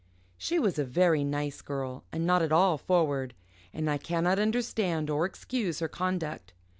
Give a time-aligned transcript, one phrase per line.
[0.35, 3.35] She was a very nice girl and not at all forward,
[3.71, 6.53] and I cannot understand or excuse her conduct.